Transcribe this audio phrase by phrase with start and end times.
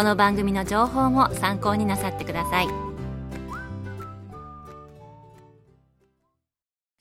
[0.00, 2.68] この番組の情報も参考になさってください。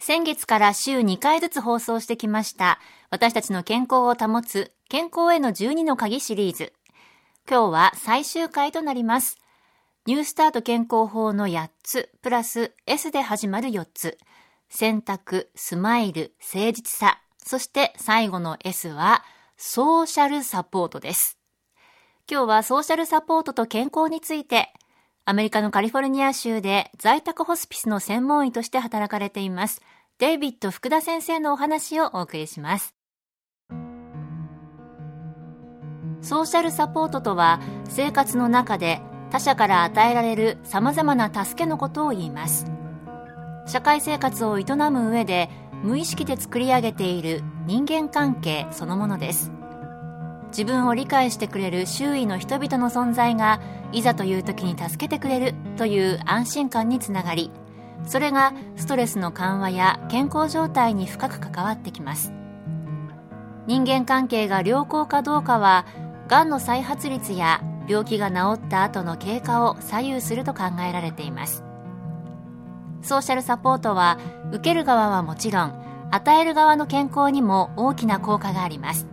[0.02, 2.78] 先月から週2回ずつ放送してきました
[3.10, 6.74] 私たちの健康を保つ健康への12の鍵シリーズ。
[7.50, 9.38] 今日は最終回となります。
[10.06, 14.18] ニュースタート健康法の8つプラス S で始まる4つ。
[14.68, 19.24] 選択、スマイル、誠実さ、そして最後の S は
[19.56, 21.39] ソーシャルサポートです。
[22.32, 24.72] 今日はソーシャルサポートと健康について、
[25.26, 29.82] アメリカのカリフォルニア州で在宅ホスピスの専門医として働かれています、
[30.20, 32.94] デイビッド福田先生のお話をお送りします。
[36.22, 42.68] ソーシャルサポートとは、生活の中で他者から与えられる様々な助けのことを言います。
[43.66, 45.50] 社会生活を営む上で
[45.82, 49.52] 無意識で作り上げている人間関係そのものです
[50.50, 53.62] 自分を理解してくれる周囲の人々の存在が
[53.92, 57.52] いざという時に助けてくれるという安心感につながり
[58.06, 62.34] それがストレスの緩和や健康状態に深く関わってきます。
[63.68, 65.86] 人間関係が良好かどうかは
[66.28, 71.64] がんの再発率や病気が治った後の経過を左右すると考えられています。
[73.02, 74.18] ソーシャルサポートは
[74.52, 79.08] 受ける側はもちろん与える側の健康にも大きな効果があります。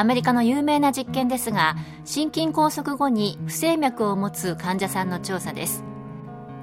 [0.00, 5.84] アメリカの有名な実験ですが心筋梗塞後に不整脈を持つ患者さんの調査です。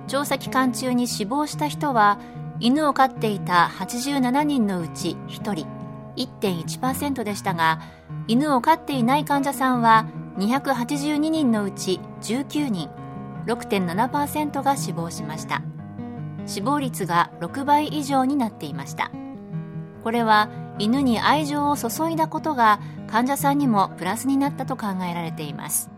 [0.08, 2.20] 調査期間中に死亡した人は
[2.60, 5.68] 犬を飼っていた87人のうち1人
[6.16, 7.80] 1.1%でしたが
[8.28, 12.90] 犬を飼っていない患者さんは282人のうち19人
[13.46, 15.62] 6.7%が死亡しました。
[16.48, 19.12] 死亡率が6倍以上になっていました。
[20.04, 20.50] これは
[20.80, 25.90] 犬に愛情を注いだことが患者さんにもプラスになったと考えられています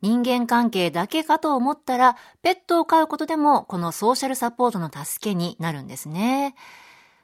[0.00, 6.54] 人間関係だけかと思ったらペットを飼うことでもこのソーシャルサポートの助けになるんですね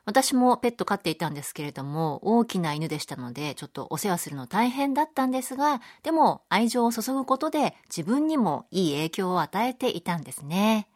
[0.06, 10.88] 私もペット飼っていたんですけれども、大きな犬でしたので、ちょっとお世話するの大変だったんですが、でも愛情を注ぐことで自分にもいい影響を与えていたんですね。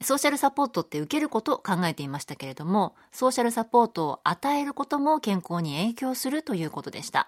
[0.00, 7.26] ソーシャルサポートって受けることを考えていましたけれども、ソーシャルサポートを与えることも健康に影響するということでした。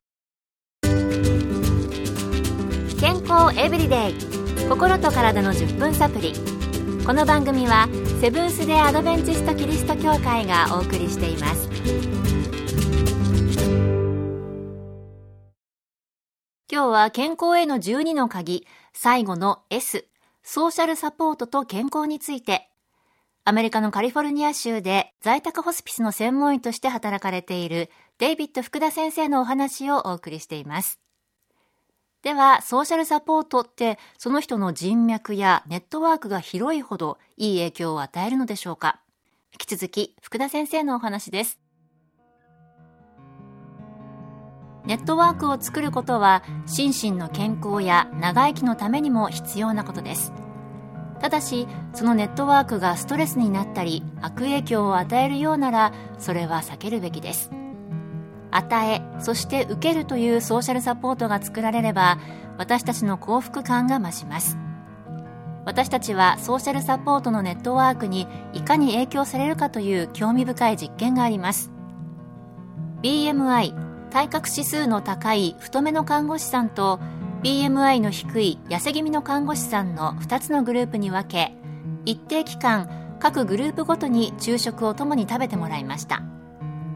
[3.00, 4.14] 健康エブリデイ。
[4.68, 6.32] 心と体の10分サプリ。
[7.04, 7.88] この番組は
[8.20, 11.68] セブンス・デ・アドベンチスト・キリスト教会がお送りしています。
[16.70, 20.06] 今日は健康への12の鍵最後の S
[20.52, 22.72] ソーシャルサポートと健康について。
[23.44, 27.88] アメリカのカリフォルニア州で在宅ホスピスの専門医として働かれている
[28.18, 30.98] デイビッド福田先生のお話をお送りしています。
[32.24, 39.00] では、ソーシャルサポートってその人の人脈やネットワークが広いほどいい影響を与えるのでしょうか。
[39.52, 41.60] 引き続き、福田先生のお話です。
[44.90, 50.32] ネットワークを作ることは心身の健康や長生きのためにも必要なことです。
[51.20, 57.52] ただし、そのネットワークがストレスになったり悪影響を与えるようなら、それは避けるべきです。
[58.50, 62.18] 与えそして受けるというソーシャルサポートが作られれば
[62.58, 64.58] 私たちの幸福感が増します
[65.66, 71.70] 私たちはソーシャルサポートのネットワークにいかに影響されるかという興味深い実験があります
[73.04, 76.98] BMI 体格指数の高い太めの看護師さんと
[77.42, 81.54] BMI の低い痩せ気味の看護師さんの2つのグループに分け
[82.04, 86.22] 一定期間各グループごとに昼食を共に食べてもらいました。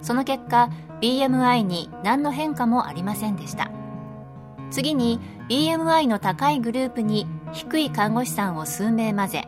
[0.02, 0.70] その結果
[1.00, 3.70] BMI に何の変化もありませんでした。
[4.70, 9.46] 次に BMI の高いグループに低い看護師さんを数名混ぜ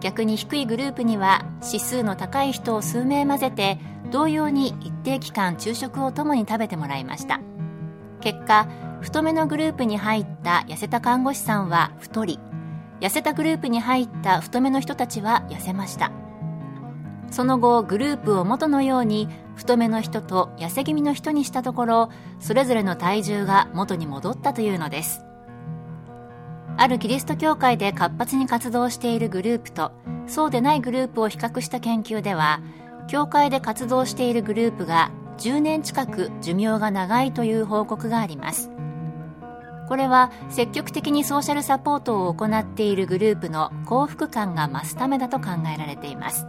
[0.00, 3.78] 逆に低いグループには指数の高い人を数名混ぜて
[4.10, 7.40] 同様に一定期間昼食を共に食べてもらいました。
[8.20, 8.68] 結果
[9.00, 12.40] 太めのグループに入った痩せた看護師さんは太り
[13.00, 16.10] 痩せたグループに入った太めの人たちは痩せました。
[17.30, 22.10] その後グループを元のように太めの人と痩せ気味の人にしたところ
[22.40, 25.27] それぞれの体重が元に戻ったというのです。
[26.80, 29.90] あるキリスト教会で活発に活動しているグループと
[30.28, 32.60] そうでないグループを比較した研究では
[33.08, 38.70] 教会で活動しているグループが10年近く寿命が長いという報告があります。
[39.88, 46.46] これは積極的にソーシャルサポートを行っているグループの幸福感が増すためだと考えられています。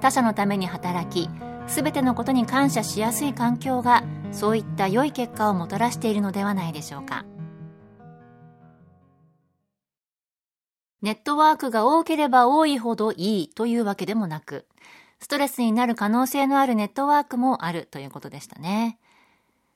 [0.00, 1.30] 他者のために働き
[1.66, 7.24] 全てのことに感謝しやすい環境がそういった良い結果をもたらしているのではないでしょうか。
[11.02, 14.66] ネットワークが多ければ多いほどいいというわけでもなく、
[15.20, 18.98] ストレスになる可能性のあるネットワークもあるということでしたね。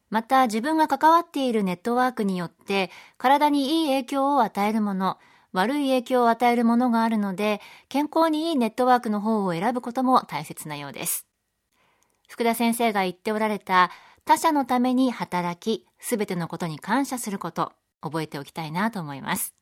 [0.08, 5.18] また自分が関わっているネットワークによって体にいい影響を与えるもの、
[5.52, 11.26] 悪い影響を与えるものがあるので、健康にいいネットワークの方を選ぶことも大切なようです。
[12.28, 13.90] 福田先生が言っておられた
[14.24, 19.54] 他者のために働き、すべてのことに感謝すること、覚えておきたいなと思います。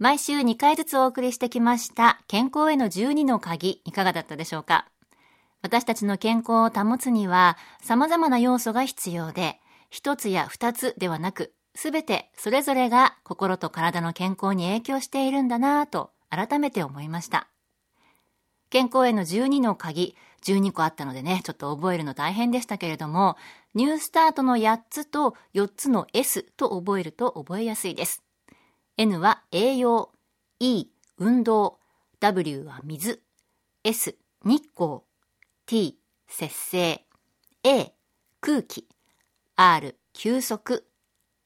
[0.00, 4.88] 毎週2回ずつお送りしてきました健康への12の鍵いかがだったでしょうか？
[5.62, 9.60] 私たちの健康を保つには様々な要素が必要で
[9.90, 17.46] 一つや二つではなくすべてそれぞれが心と体の健康に影響しているんだなぁと改めて思いました。
[18.70, 23.36] 健康への12の鍵12個あったのでねちょっと覚えるの大変でしたけれども
[23.74, 28.23] ニュースタートの8つと4つの S と覚えると覚えやすいです。
[28.96, 30.12] N は栄養、
[30.60, 30.86] E
[31.18, 31.80] 運動、
[32.20, 33.22] W は水、
[33.82, 35.00] S 日光、
[35.66, 35.98] T
[36.28, 37.04] 節制、
[37.64, 37.92] A
[38.40, 38.86] 空気、
[39.56, 40.86] R 休息、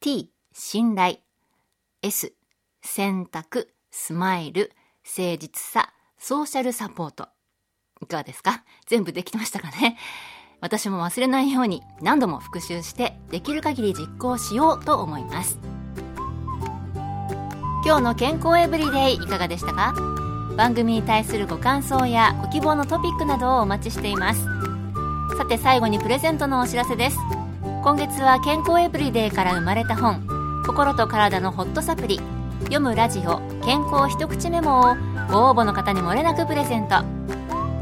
[0.01, 1.21] T 信頼、
[2.03, 2.35] S
[2.83, 4.71] 選択、スマイル、
[5.05, 7.29] 誠実さ、ソーシャルサポート。
[8.03, 8.63] いかがですか？
[8.87, 9.97] 全部できてましたかね？
[10.61, 15.59] 私も忘れないように何度も復習してできる限り実行しようと思います。
[17.89, 19.95] 今日の健康エブリデイいかがでしたか？
[20.59, 24.45] 番組に対するご感想やご希望のトピックなどをお待ちしています。
[25.39, 27.17] さて最後にプレゼントのお知らせです。
[27.83, 30.21] 今月は健康エブリデイから生まれた本
[30.67, 32.21] 心と体のホットサプリ
[32.65, 34.83] 読むラジオ健康一口メモを
[35.33, 37.03] ご応募の方にもれなくプレゼント。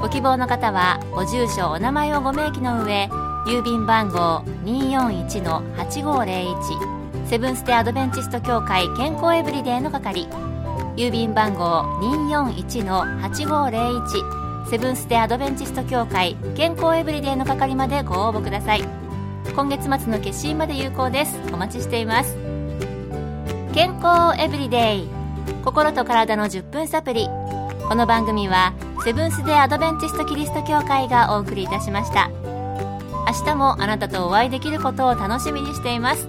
[0.00, 3.10] ご希望の方はご住所お名前をご明記の上
[3.48, 6.95] 郵便番号241-8501
[7.28, 10.28] セブンステアドベンチスト協会健康エブリデイの係。
[10.96, 11.82] 郵便番号
[12.30, 18.84] 241-8501セブンステアドベンチスト協会健康エブリデイの係までご応募ください。
[19.56, 21.36] 今月末の決心まで有効です。
[21.52, 22.36] お待ちしています。
[23.74, 25.08] 健康エブリデイ。
[25.64, 27.28] 心と体の10分サプリ
[27.88, 28.72] この番組は
[29.04, 32.30] セブンス・デ・アドベンチスト・キリスト教会がお送りいたしました。
[33.26, 36.28] 明日もあなたとお会いできることを楽しみにしています。